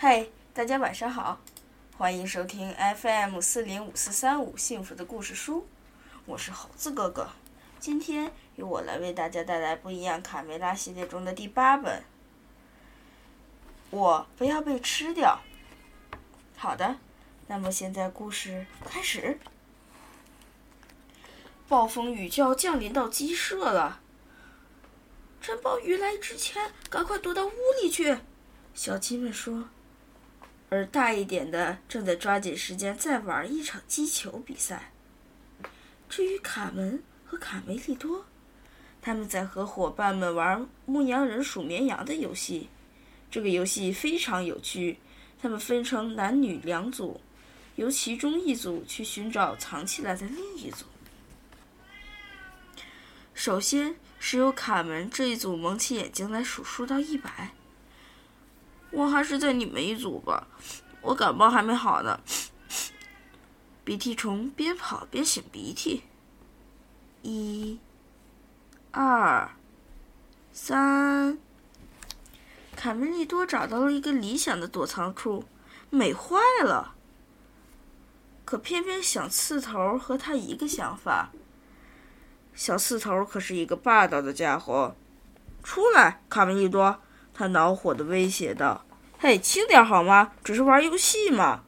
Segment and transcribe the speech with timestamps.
[0.00, 1.40] 嗨，大家晚上好，
[1.96, 5.66] 欢迎收听 FM 四零五四三五幸福的故事书，
[6.24, 7.30] 我是猴子哥哥。
[7.80, 12.04] 今天由我来为大家带来不一样卡梅拉系列中的第八本。
[13.90, 15.40] 我不要被吃掉。
[16.56, 16.98] 好的，
[17.48, 19.40] 那么现在故事开始。
[21.66, 24.00] 暴风雨就要降临到鸡舍了。
[25.40, 28.18] 趁暴雨来之前，赶快躲到屋里去。
[28.72, 29.64] 小鸡们说。
[30.70, 34.92] 而大一点的正在抓紧时间再玩一场击球比赛。
[36.08, 38.24] 至于卡门和卡梅利多，
[39.00, 42.68] 他们在和伙伴们玩牧羊人数绵羊的游戏。
[43.30, 44.98] 这个游戏非常有趣。
[45.40, 47.20] 他们分成男女两组，
[47.76, 50.84] 由其中一组去寻找藏起来的另一组。
[53.34, 57.52] 首先是由卡门这一组蒙起眼睛来数数到一百。
[58.90, 60.46] 我还是在你们一组吧，
[61.02, 62.20] 我感冒还没好呢。
[63.84, 66.02] 鼻涕虫边跑边擤鼻涕。
[67.22, 67.78] 一、
[68.90, 69.50] 二、
[70.52, 71.38] 三。
[72.76, 75.44] 卡梅利多找到了一个理想的躲藏处，
[75.90, 76.94] 美坏了。
[78.44, 81.30] 可偏偏小刺头和他一个想法。
[82.54, 84.94] 小刺头可是一个霸道的家伙，
[85.62, 87.00] 出来，卡梅利多！
[87.38, 88.84] 他恼火的威胁道
[89.16, 90.32] ：“嘿，轻点好吗？
[90.42, 91.62] 只是玩游戏嘛。”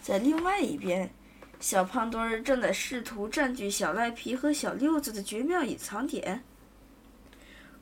[0.00, 1.12] 在另外一边，
[1.58, 6.44] 小胖墩儿正在试图占据小赖皮和小六子的绝妙隐藏点。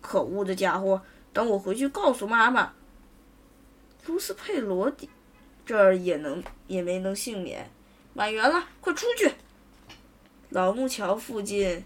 [0.00, 1.02] 可恶的家伙！
[1.34, 2.72] 等我回去告诉妈妈。
[4.06, 5.10] 卢斯佩罗迪
[5.66, 7.70] 这儿也能也没能幸免。
[8.14, 9.30] 满员了，快出去！
[10.48, 11.84] 老木桥附近。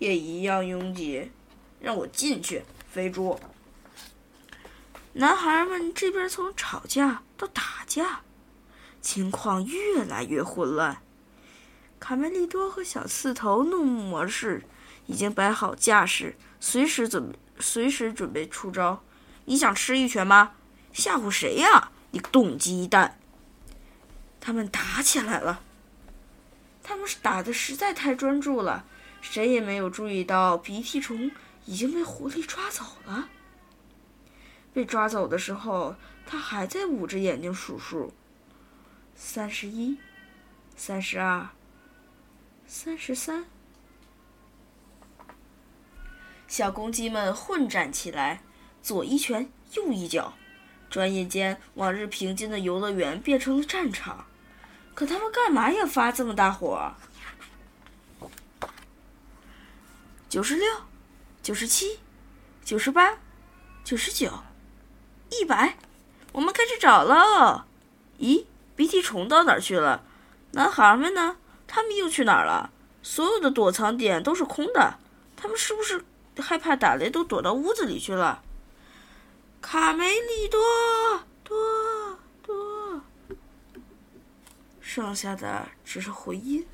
[0.00, 1.30] 也一样拥挤，
[1.78, 3.38] 让我进去，肥猪！
[5.18, 8.20] 男孩们这边从吵架到打架，
[9.00, 10.98] 情况越来越混乱。
[11.98, 14.62] 卡梅利多和小刺头怒目模式
[15.06, 19.02] 已经摆好架势，随时准随时准备出招。
[19.46, 20.52] 你想吃一拳吗？
[20.92, 21.90] 吓唬谁呀？
[22.12, 23.18] 你个冻鸡蛋！
[24.40, 25.62] 他们打起来了，
[26.84, 28.84] 他们是打的实在太专注了。
[29.20, 31.28] 谁也没有注意到，鼻涕虫
[31.64, 33.28] 已经被狐狸抓走了。
[34.78, 38.12] 被抓走的时候，他还在捂着眼睛数数：
[39.16, 39.98] 三十一、
[40.76, 41.48] 三十二、
[42.64, 43.44] 三十三。
[46.46, 48.40] 小公鸡们混战起来，
[48.80, 50.34] 左一拳，右一脚。
[50.88, 54.26] 转眼间，往日平静的游乐园变成了战场。
[54.94, 56.94] 可他们干嘛要发这么大火？
[60.28, 60.68] 九十六，
[61.42, 61.98] 九十七，
[62.64, 63.18] 九十八，
[63.82, 64.44] 九十九，
[65.30, 65.76] 一百，
[66.32, 67.62] 我们开始找喽！
[68.18, 68.44] 咦，
[68.74, 70.02] 鼻涕虫到哪儿去了？
[70.52, 71.36] 男孩们呢？
[71.66, 72.70] 他们又去哪儿了？
[73.02, 74.98] 所有的躲藏点都是空的，
[75.36, 76.04] 他们是不是
[76.38, 78.42] 害怕打雷，都躲到屋子里去了？
[79.60, 80.60] 卡梅利多，
[81.44, 83.02] 多多，
[84.80, 86.66] 剩下的只是回音。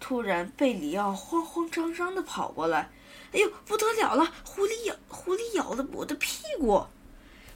[0.00, 2.90] 突然，贝里奥慌慌张张的跑过来
[3.32, 4.32] ，“哎呦，不得了了！
[4.44, 6.86] 狐狸咬，狐狸咬了我的屁股！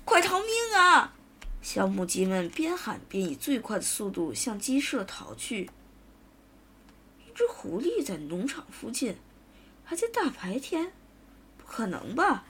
[0.05, 1.15] 快逃命啊！”
[1.63, 5.71] 小母鸡们边喊边以最快的速度向鸡舍逃去。
[7.27, 9.17] 一只狐狸在农场附近，
[9.85, 10.93] 还在大白天？
[11.57, 12.45] 不可能吧？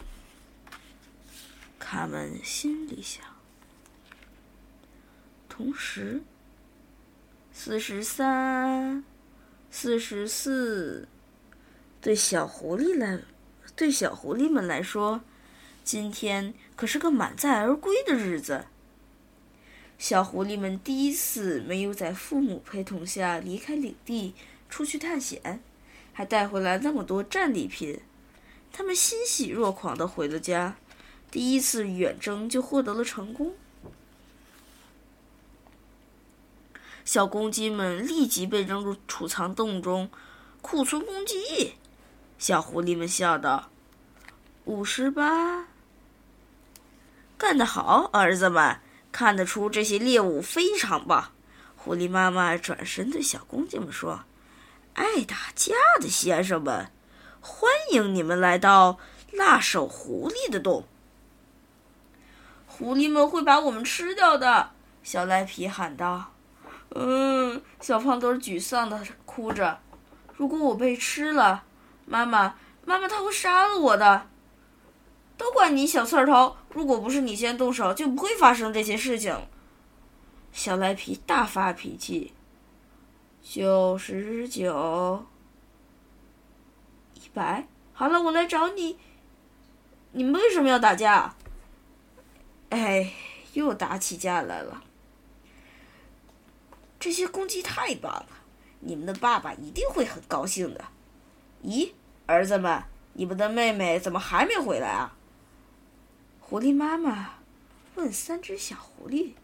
[1.78, 3.24] 卡门心里想。
[5.48, 6.22] 同时，
[7.52, 9.04] 四十三。
[9.70, 11.08] 四十四，
[12.02, 13.22] 对小狐狸来，
[13.76, 15.20] 对小狐狸们来说，
[15.84, 18.64] 今天可是个满载而归的日子。
[19.98, 24.34] 小狐狸们第一次没有在父母陪同下离开领地
[24.68, 25.62] 出去探险，
[26.12, 28.00] 还带回来那么多战利品，
[28.72, 30.74] 他们欣喜若狂地回了家。
[31.30, 33.54] 第一次远征就获得了成功。
[37.04, 40.10] 小公鸡们立即被扔入储藏洞中，
[40.60, 41.74] 库存公鸡。
[42.42, 43.68] 小狐狸们笑道
[44.66, 45.64] ：“五十八，
[47.38, 48.80] 干得好，儿子们！
[49.12, 51.30] 看得出这些猎物非常棒。”
[51.78, 54.24] 狐狸妈妈转身对小公鸡们说
[54.94, 56.90] ：“爱打架的先生们，
[57.40, 58.98] 欢迎你们来到
[59.30, 60.84] 辣手狐狸的洞。
[62.66, 64.70] 狐狸们会把我们吃掉的。”
[65.04, 66.32] 小赖皮喊道。
[66.96, 69.78] 嗯，小胖墩沮丧的哭着。
[70.34, 71.62] 如果我被吃了，
[72.06, 74.28] 妈妈，妈妈他会杀了我的。
[75.36, 76.56] 都怪你小刺头！
[76.70, 79.36] 如果不是你先动手，就不会发生这些事情。
[80.52, 82.32] 小赖皮大发脾气。
[83.42, 85.26] 九十九，
[87.14, 88.98] 一百，好了，我来找你。
[90.12, 91.34] 你们为什么要打架？
[92.70, 93.12] 哎，
[93.54, 94.84] 又打起架来了。
[97.00, 98.28] 这些公鸡太棒了，
[98.78, 100.84] 你们的爸爸一定会很高兴的。
[101.64, 101.92] 咦，
[102.26, 102.82] 儿子们，
[103.12, 105.14] 你们的妹妹怎么还没回来啊？
[106.40, 107.34] 狐狸妈妈
[107.94, 109.34] 问三只小狐狸。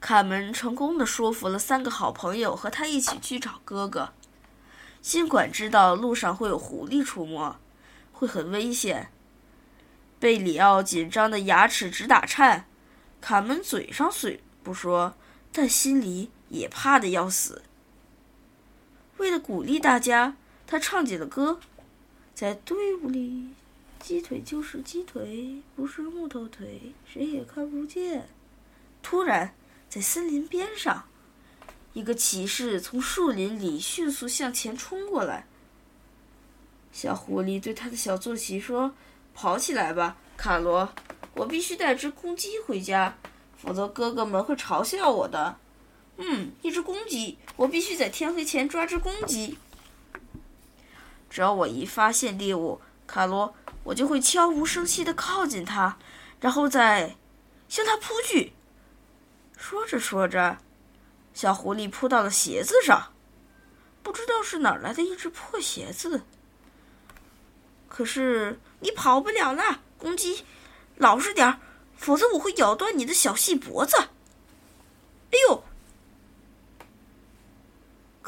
[0.00, 4.12] 卡门成功的说服了三个好朋友和他一起去找哥哥。
[5.00, 7.56] 尽管知道路上会有狐狸出没，
[8.12, 9.10] 会很危险，
[10.18, 12.66] 贝里奥紧张的牙齿直打颤。
[13.20, 15.14] 卡门嘴上虽不说，
[15.52, 17.62] 但心里也怕的要死。
[19.18, 20.36] 为了鼓励大家，
[20.66, 21.60] 他唱起了歌。
[22.34, 23.48] 在队伍里，
[23.98, 28.28] 鸡腿就是鸡腿，不是木头腿，谁也看不见。
[29.02, 29.54] 突然，
[29.88, 31.08] 在森林边上，
[31.94, 35.46] 一个骑士从树林里迅速向前冲过来。
[36.92, 38.94] 小狐狸对他的小坐骑说
[39.34, 40.88] ：“跑起来吧，卡罗！
[41.34, 43.16] 我必须带只公鸡回家，
[43.56, 45.56] 否则哥哥们会嘲笑我的。”
[46.20, 49.56] 嗯，一只公鸡，我必须在天黑前抓只公鸡。
[51.30, 53.54] 只要我一发现猎物，卡罗，
[53.84, 55.96] 我就会悄无声息地靠近它，
[56.40, 57.16] 然后再
[57.68, 58.52] 向它扑去。
[59.56, 60.58] 说着说着，
[61.32, 63.12] 小狐狸扑到了鞋子上，
[64.02, 66.22] 不知道是哪来的一只破鞋子。
[67.88, 70.44] 可是你跑不了了，公鸡，
[70.96, 71.60] 老实点儿，
[71.96, 73.96] 否则我会咬断你的小细脖子。
[75.30, 75.62] 哎呦！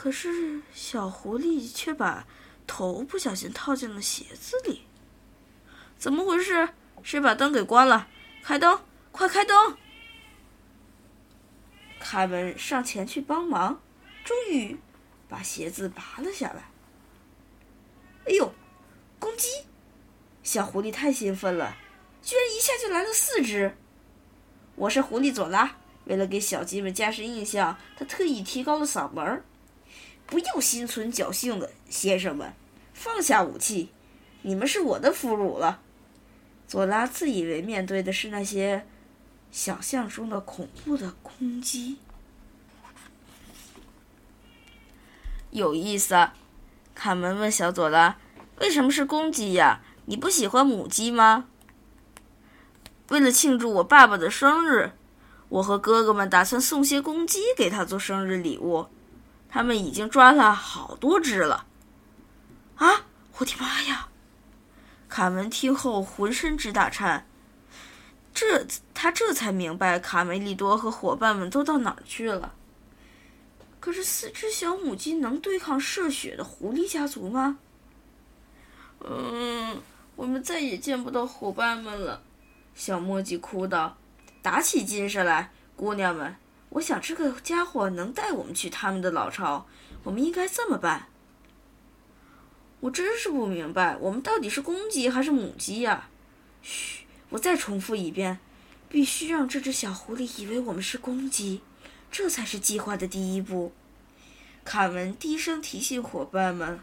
[0.00, 2.26] 可是小狐狸却把。
[2.66, 4.82] 头不小心套进了鞋子里，
[5.98, 6.70] 怎么回事？
[7.02, 8.08] 谁把灯给关了？
[8.42, 8.80] 开灯，
[9.10, 9.76] 快开灯！
[11.98, 13.82] 凯文上前去帮忙，
[14.24, 14.78] 终于
[15.28, 16.70] 把鞋子拔了下来。
[18.26, 18.54] 哎呦，
[19.18, 19.48] 公鸡！
[20.44, 21.76] 小狐狸太兴奋了，
[22.22, 23.76] 居然一下就来了四只。
[24.76, 29.44] 我是狐狸佐拉，为了给小鸡们加深印象，他特意提高了嗓门儿。
[30.30, 32.54] 不要心存侥幸的先生们，
[32.94, 33.90] 放下武器，
[34.42, 35.80] 你们是我的俘虏了。
[36.68, 38.86] 佐拉自以为面对的是那些
[39.50, 41.98] 想象中的恐怖的公鸡。
[45.50, 46.28] 有意思，
[46.94, 48.16] 卡门问小佐拉
[48.60, 49.80] ：“为什么是公鸡呀？
[50.06, 51.46] 你不喜欢母鸡吗？”
[53.10, 54.92] 为了庆祝我爸爸的生日，
[55.48, 58.86] 我和哥哥们打算送些公鸡给他做生日礼物。
[59.50, 61.66] 他们已经抓了好多只了，
[62.76, 63.06] 啊！
[63.38, 64.08] 我的妈呀！
[65.08, 67.26] 卡门听后浑身直打颤。
[68.32, 68.64] 这
[68.94, 72.54] 他这才明白卡梅利多和伙伴们都到哪儿去了。
[73.80, 77.58] 可是四只小母鸡能对抗嗜血的狐狸家族吗？
[79.00, 79.80] 嗯，
[80.14, 82.22] 我们再也见不到伙伴们了。
[82.74, 83.96] 小墨迹哭道
[84.42, 86.36] ：“打起精神来，姑娘们！”
[86.70, 89.66] 我想这个家伙能带我们去他们的老巢，
[90.04, 91.08] 我们应该这么办。
[92.80, 96.08] 我真是不明白，我们到底是公鸡还是母鸡呀？
[96.62, 98.38] 嘘，我再重复一遍，
[98.88, 101.60] 必须让这只小狐狸以为我们是公鸡，
[102.10, 103.72] 这才是计划的第一步。
[104.64, 106.80] 卡文低声提醒伙伴们。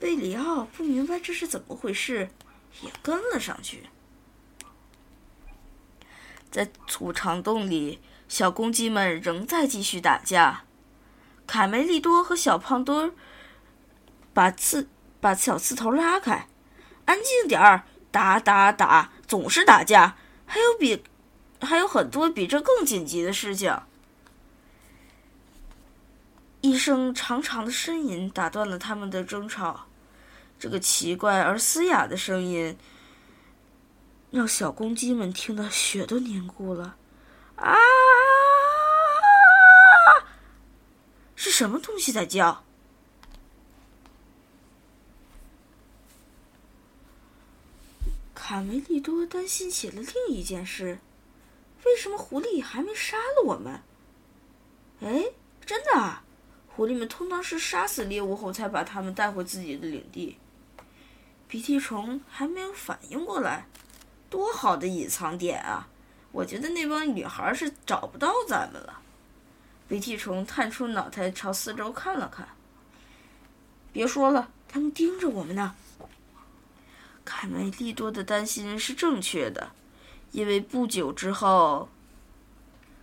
[0.00, 2.30] 贝里奥不明白这是怎么回事，
[2.80, 3.84] 也跟了上去。
[6.52, 10.64] 在储藏洞里，小公鸡们仍在继续打架。
[11.46, 13.12] 卡梅利多和小胖墩儿
[14.34, 14.86] 把刺
[15.18, 16.46] 把小刺头拉开，
[17.06, 17.84] 安静点儿！
[18.10, 20.16] 打打打，总是打架。
[20.44, 21.02] 还有比
[21.62, 23.74] 还有很多比这更紧急的事情。
[26.60, 29.86] 一声长长的呻吟打断了他们的争吵。
[30.58, 32.76] 这个奇怪而嘶哑的声音。
[34.32, 36.96] 让小公鸡们听得血都凝固了，
[37.56, 37.76] 啊！
[41.36, 42.64] 是什么东西在叫？
[48.34, 50.98] 卡梅利多担心起了另一件事：
[51.84, 53.82] 为什么狐狸还没杀了我们？
[55.02, 55.26] 哎，
[55.66, 56.24] 真的啊！
[56.68, 60.38] 狐狸们通常是杀死猎物后才把它们带回自己的领地。
[61.46, 63.66] 鼻涕虫还没有反应过来。
[64.32, 65.86] 多好的隐藏点啊！
[66.32, 68.98] 我觉得那帮女孩是找不到咱们了。
[69.86, 72.48] 鼻涕虫探出脑袋朝四周看了看。
[73.92, 75.74] 别说了，他们盯着我们呢。
[77.26, 79.72] 卡梅利多的担心是正确的，
[80.30, 81.90] 因为不久之后，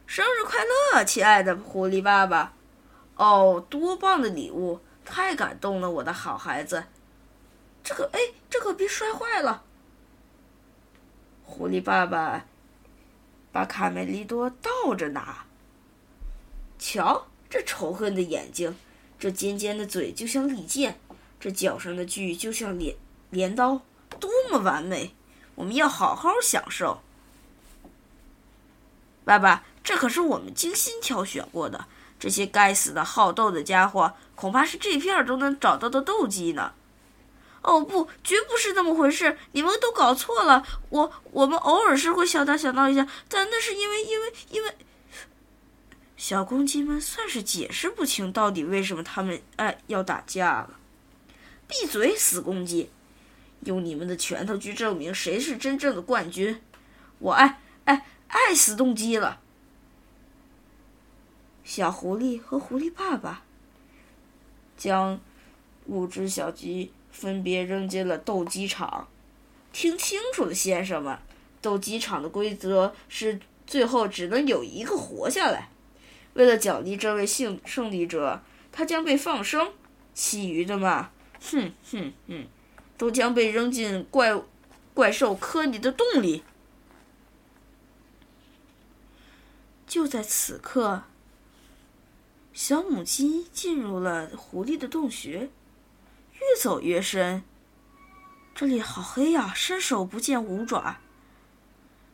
[0.08, 2.54] 生日快乐，亲爱的狐狸爸爸！
[3.18, 4.80] 哦，多棒的礼物！
[5.06, 6.86] 太感动了，我的好孩子。
[7.84, 8.20] 这个，哎，
[8.50, 9.64] 这可别摔坏了。
[11.50, 12.46] 狐狸爸爸
[13.52, 15.46] 把卡梅利多倒着拿。
[16.78, 18.78] 瞧，这仇恨的眼睛，
[19.18, 21.00] 这尖尖的嘴就像利剑，
[21.40, 22.96] 这脚上的锯就像镰
[23.32, 23.82] 镰刀，
[24.20, 25.14] 多么完美！
[25.56, 27.02] 我们要好好享受。
[29.26, 31.88] 爸爸，这可是我们精心挑选过的。
[32.20, 36.74] 这些该死的好斗的家伙，恐怕是这片儿都能找到的斗鸡呢。
[37.62, 40.66] 哦不，绝不是那么回事，你们都搞错了。
[40.90, 44.74] 我我们偶尔是会小打小闹一下，但那是因为因为因为
[46.16, 50.80] 小公鸡们算是解释不清到底为什么他们哎要打架了。
[51.68, 52.90] 闭嘴，死公鸡！
[53.66, 56.62] 用你们的拳头去证明谁是真正的冠军。
[57.20, 59.42] 我爱爱爱死动鸡了。
[61.64, 63.44] 小狐狸和狐狸爸爸
[64.78, 65.20] 将
[65.90, 69.08] 五只小鸡分别扔进了斗鸡场。
[69.74, 71.18] 听清楚了，先生们，
[71.62, 75.70] 斗鸡场的规则是最后只能有一个活下来。
[76.36, 78.42] 为了奖励这位胜胜利者，
[78.72, 79.74] 他将被放生，
[80.14, 81.10] 其余的嘛，
[81.42, 82.48] 哼哼哼，
[82.98, 84.40] 都将被扔进怪
[84.94, 86.44] 怪兽科尼的洞里。
[89.88, 91.04] 就在此刻。
[92.52, 95.50] 小母鸡进入了狐狸的洞穴，
[96.50, 97.44] 越走越深。
[98.56, 100.98] 这里好黑呀，伸手不见五爪。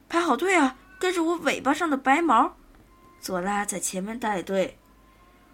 [0.09, 2.57] 排好队啊，跟着我尾巴上的白毛。
[3.21, 4.77] 佐拉在前面带队。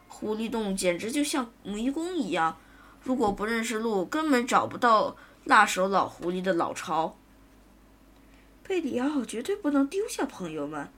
[0.07, 2.57] 狐狸洞简直就像迷宫一样，
[3.03, 7.15] 如果不认识路，根本找不到辣手老狐狸的老巢。
[8.63, 10.89] 贝里奥绝对不能丢下朋友们。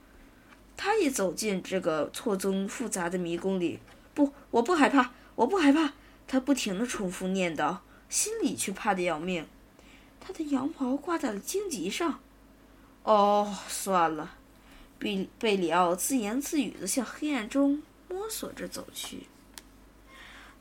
[0.76, 3.78] 他也走进这个错综复杂的迷宫里。
[4.14, 5.92] 不，我不害怕，我不害怕。
[6.26, 7.78] 他不停地重复念叨，
[8.08, 9.46] 心里却怕得要命。
[10.20, 12.20] 他的羊毛挂在了荆棘上。
[13.02, 14.36] 哦，算了。
[14.98, 19.26] 贝贝里奥自言自语地向黑暗中摸索着走去。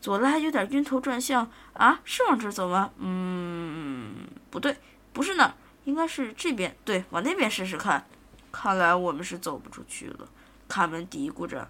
[0.01, 1.49] 佐拉有点晕头转向。
[1.73, 2.91] 啊，是往这走吗？
[2.97, 4.77] 嗯，不对，
[5.13, 5.53] 不是那儿，
[5.85, 6.75] 应该是这边。
[6.83, 8.05] 对，往那边试试看。
[8.51, 10.29] 看来我们是走不出去了，
[10.67, 11.69] 卡门嘀咕着。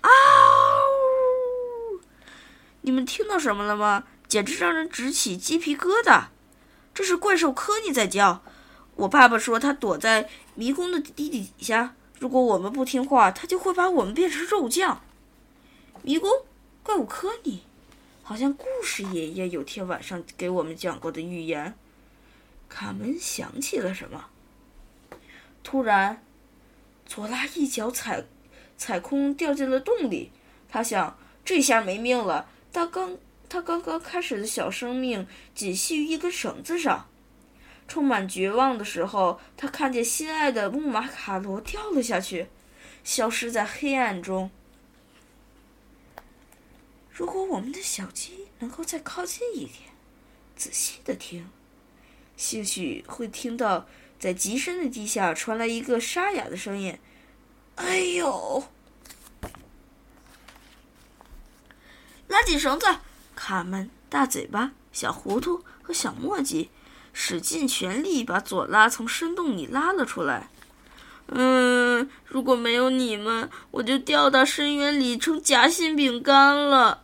[0.00, 0.08] 啊
[1.92, 2.00] 呜！
[2.82, 4.04] 你们听到什么了吗？
[4.26, 6.26] 简直让人直起鸡皮疙瘩！
[6.94, 8.42] 这是怪兽科尼在叫。
[8.94, 15.02] 我爸爸说他躲在迷宫的地底下，如果我们不听话，他就会把我们变成肉酱。
[16.02, 16.30] 迷宫，
[16.82, 17.64] 怪物科尼，
[18.22, 21.74] 好像故事爷爷有天晚上给我们讲过的预言。
[22.68, 24.26] 卡门想起了什么，
[25.64, 26.22] 突然，
[27.04, 28.24] 佐拉一脚踩
[28.78, 30.30] 踩空，掉进了洞里。
[30.68, 32.46] 他想，这下没命了。
[32.72, 37.06] 他刚他刚刚开始的小生命仅系于一根绳子上。
[37.88, 42.46] 充满绝望的时候，他看见心爱的木马卡罗掉了下去，
[43.02, 44.48] 消失在黑暗中。
[47.10, 49.90] 如果我们的小鸡能够再靠近一点，
[50.54, 51.50] 仔细的听。
[52.36, 53.88] 兴许会听到
[54.20, 56.96] 在极深的地下传来一个沙哑的声音
[57.74, 58.62] ：“哎呦！”
[62.40, 62.86] 拉紧绳子，
[63.36, 66.70] 卡门、大嘴巴、小糊涂和小墨迹
[67.12, 70.48] 使尽全力把佐拉从深洞里拉了出来。
[71.26, 77.02] 嗯，如果没有你们，我就掉到深渊里成夹心饼干了。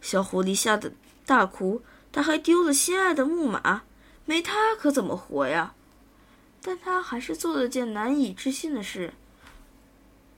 [0.00, 0.92] 小狐狸吓得
[1.26, 3.82] 大哭，他还丢了心爱的木马。
[4.24, 5.74] 没他可怎么活呀？
[6.62, 9.12] 但他还是做了件难以置信的事。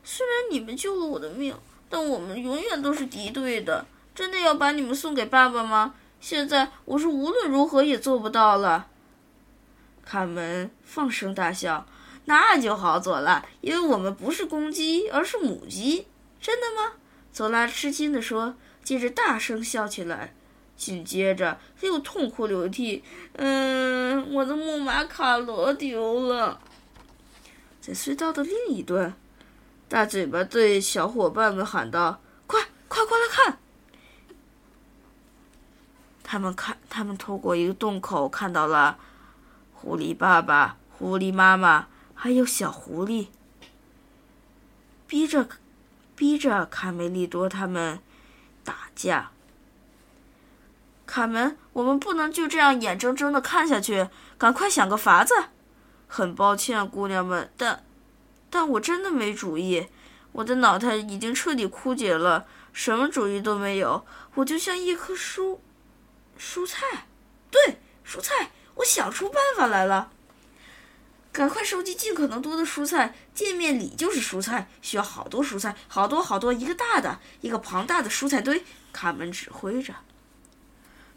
[0.03, 1.55] 虽然你们救了我的命，
[1.89, 3.87] 但我们永远都是敌对的。
[4.15, 5.95] 真的要把你们送给爸爸吗？
[6.21, 8.89] 现在我是无论如何也做不到了。
[10.05, 11.87] 卡门放声大笑
[12.27, 16.07] ：“那就好，佐拉，因为我们不是公鸡，而是母鸡。”
[16.41, 16.93] 真的吗？
[17.33, 20.35] 佐拉吃惊地说，接着大声笑起来。
[20.77, 23.05] 紧接着，他又痛哭流涕。
[23.35, 26.61] 嗯，我的木马卡罗丢了。
[27.81, 29.15] 在隧道的另一端，
[29.89, 33.59] 大嘴巴对小伙伴们喊道：“快，快过来看！”
[36.31, 38.97] 他们看，他们透过一个洞口看到了
[39.75, 43.27] 狐狸爸爸、狐狸妈妈还有小狐狸，
[45.09, 45.49] 逼着，
[46.15, 47.99] 逼着卡梅利多他们
[48.63, 48.77] 打。
[48.95, 49.33] 架。
[51.05, 54.09] 卡门，我们不能就这样眼睁睁的看下去，
[54.39, 55.35] 赶快想个法子。
[56.07, 57.83] 很抱歉，姑娘们，但，
[58.49, 59.89] 但我真的没主意。
[60.31, 64.07] 我的脑袋已经彻底枯竭了，什么主意都没有。
[64.35, 65.61] 我就像一棵树，
[66.41, 67.07] 蔬菜，
[67.51, 68.51] 对，蔬菜。
[68.77, 70.11] 我想出办法来了。
[71.31, 78.65] 赶快收集尽可能多的蔬菜，见面礼就是蔬菜，需要好多蔬菜，好多好多，一个大的，一个庞大的蔬菜堆。
[78.93, 79.95] 卡门指挥着。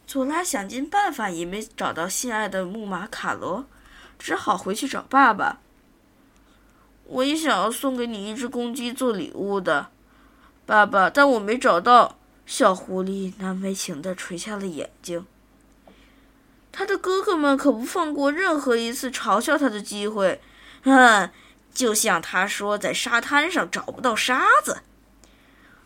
[0.05, 3.65] 佐拉想尽办法也没找到心爱的木马卡罗，
[4.19, 5.59] 只好回去找爸爸。
[7.05, 9.89] 我也想要送给你一只公鸡做礼物的，
[10.65, 12.19] 爸爸，但我没找到。
[12.45, 15.25] 小狐狸难为情地垂下了眼睛。
[16.71, 20.41] 他的哥哥们可不放过任何一次嘲笑他的机会，
[20.83, 21.29] 哼，
[21.73, 24.81] 就像他说在沙滩上找不到沙子。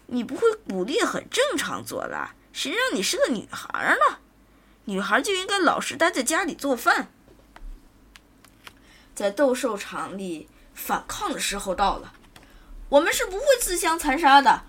[0.07, 2.33] 你不会鼓励很正常，佐拉。
[2.53, 4.17] 谁让你是个女孩呢？
[4.85, 7.09] 女孩就应该老实待在家里做饭。
[9.13, 12.13] 在斗兽场里反抗的时候到了，
[12.87, 14.63] 我们是不会自相残杀的。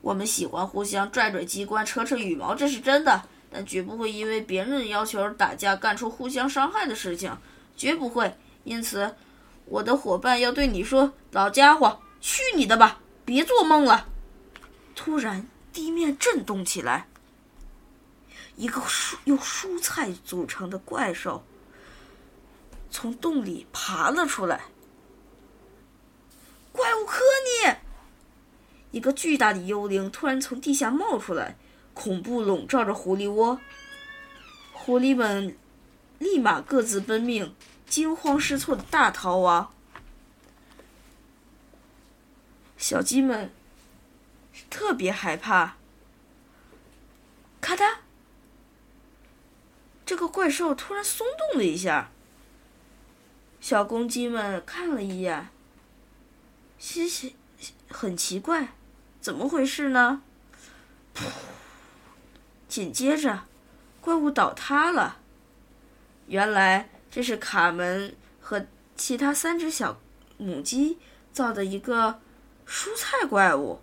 [0.00, 3.22] 我们喜欢互相拽拽机关、扯扯羽毛，这是真的。
[3.52, 7.36] 但绝不会因为别人的要求打架，干出互相伤害的事情，
[7.76, 8.32] 绝不会。
[8.62, 9.16] 因此，
[9.64, 14.06] 我的伙伴要对你说：“老家伙，去你的吧，别做梦了！”
[14.94, 17.08] 突然，地面震动起来，
[18.54, 21.42] 一个蔬由蔬菜组成的怪兽
[22.90, 24.66] 从洞里爬了出来。
[26.70, 27.18] 怪物科
[27.64, 27.74] 尼，
[28.90, 31.56] 一个巨大的幽灵突然从地下冒出来。
[31.92, 33.60] 恐怖笼罩着狐狸窝，
[34.72, 35.56] 狐狸们
[36.18, 37.54] 立马各自奔命，
[37.86, 39.74] 惊慌失措的大逃亡。
[42.78, 43.50] 小鸡们
[44.70, 45.76] 特别害怕。
[47.60, 47.96] 咔嗒，
[50.06, 52.10] 这个怪兽突然松动了一下。
[53.60, 55.48] 小公鸡们看了一眼，
[56.78, 57.36] 嘻嘻，
[57.90, 58.72] 很奇怪，
[59.30, 60.22] 怎么回事呢？
[62.66, 63.44] 紧接着，
[64.00, 65.18] 怪物倒塌了。
[66.26, 68.66] 原来这是卡门和
[68.96, 70.00] 其他三只小
[70.36, 70.98] 母鸡
[71.32, 72.18] 造的一个
[72.66, 73.80] 蔬菜怪物。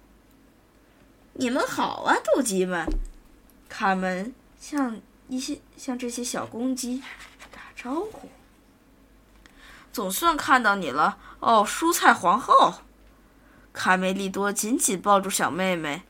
[1.35, 2.85] 你们好啊，斗鸡们！
[3.69, 7.01] 卡门向一些向这些小公鸡
[7.53, 8.29] 打招呼。
[9.93, 12.81] 总算看到你了，哦，蔬菜皇后！
[13.77, 16.01] 卡梅利多紧紧抱住小妹妹，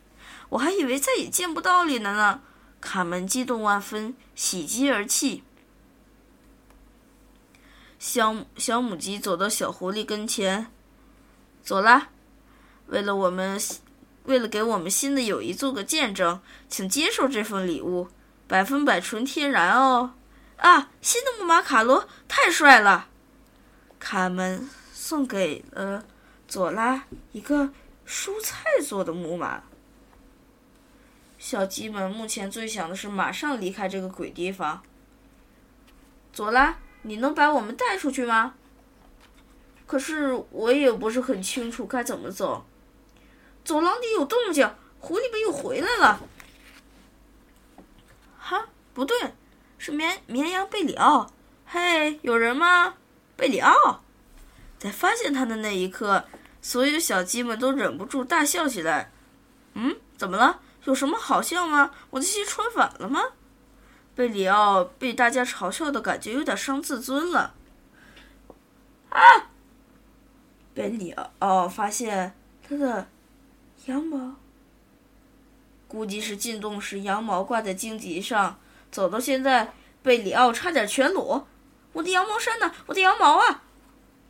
[0.47, 2.39] 我还以为再也见不到你了呢。
[2.79, 5.43] 卡门激动万分，喜极而泣。
[7.99, 10.67] 小小母鸡走到小狐狸跟前，
[11.61, 12.07] 走啦！
[12.85, 13.59] 为了我们，
[14.23, 18.07] 为了给我们新的友谊做个见证，请接受这份礼物，
[18.47, 20.13] 百分百纯天然哦！
[20.55, 23.09] 啊，新的木马卡罗太帅了！
[23.99, 26.05] 卡门送给了
[26.47, 27.71] 佐拉一个
[28.07, 29.63] 蔬菜做的木马。
[31.37, 34.81] 小鸡们目前最想的是马上离开这个鬼地方。
[36.31, 38.55] 佐拉，你能把我们带出去吗？
[39.85, 42.65] 可是我也不是很清楚该怎么走。
[43.63, 46.21] 走廊里有动静，狐狸们又回来了。
[48.37, 49.33] 哈，不对，
[49.77, 51.31] 是绵绵羊贝里奥。
[51.65, 52.95] 嘿，有人吗？
[53.35, 54.01] 贝里奥！
[54.79, 56.25] 在发现他的那一刻，
[56.61, 59.11] 所有小鸡们都忍不住大笑起来。
[59.73, 60.59] 嗯，怎么了？
[60.85, 61.91] 有什么好笑吗？
[62.11, 63.21] 我的鞋穿反了吗？
[64.15, 67.53] 贝里奥被大家嘲笑的感觉有点伤自尊了。
[69.09, 69.21] 啊！
[70.73, 72.35] 贝里奥发现
[72.67, 73.07] 他的
[73.85, 74.35] 羊毛，
[75.87, 78.59] 估计是进洞时羊毛挂在荆棘上。
[78.89, 81.47] 走到现在，贝里奥差点全裸。
[81.93, 82.71] 我的羊毛衫呢？
[82.85, 83.63] 我的羊毛啊！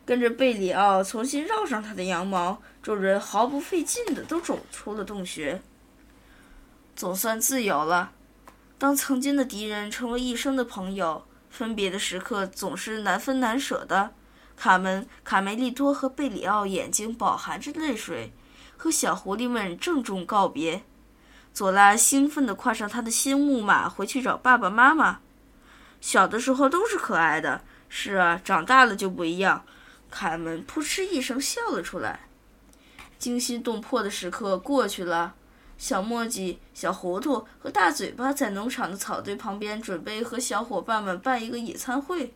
[0.08, 5.60] 跟着贝里奥重新绕上他的羊毛，众人毫不费劲的都走出了洞穴。
[6.96, 8.12] 总算自由了。
[8.78, 14.14] 当曾经的敌人成为一生的朋友，分别的时刻总是难分难舍的。
[14.56, 18.32] 卡门、卡梅利多和贝里奥眼睛饱含着泪水，
[18.78, 20.84] 和小狐狸们郑重告别。
[21.52, 25.20] 佐拉兴奋地跨上他的新木马，回去找爸爸妈妈。
[26.00, 29.66] 小的时候都是可爱的，是啊，长大了就不一样。
[30.10, 32.20] 卡门扑哧一声笑了出来。
[33.18, 35.34] 惊心动魄的时刻过去了。
[35.76, 42.34] 小墨迹、小糊涂和大嘴巴在农场的草堆旁边，准备和小伙伴们办一个野餐会。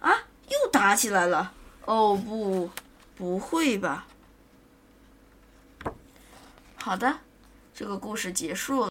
[0.00, 0.12] 啊！
[0.48, 1.52] 又打起来了！
[1.84, 2.70] 哦不，
[3.16, 4.06] 不会吧？
[6.76, 7.18] 好的，
[7.74, 8.84] 这个故事结束了。